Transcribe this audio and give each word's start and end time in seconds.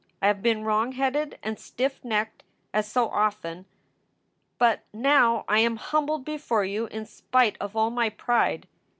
I 0.19 0.25
have 0.25 0.41
been 0.41 0.63
wrong 0.63 0.93
headed 0.93 1.37
and 1.43 1.59
stiff 1.59 2.03
necked 2.03 2.41
as 2.73 2.91
so 2.91 3.09
often, 3.09 3.67
but 4.57 4.81
now 4.91 5.45
I 5.47 5.59
am 5.59 5.75
humbled 5.75 6.25
before 6.25 6.65
you 6.65 6.87
in 6.87 7.05
spite 7.05 7.55
of 7.61 7.75
all 7.75 7.91
my 7.91 8.09
pride. 8.09 8.67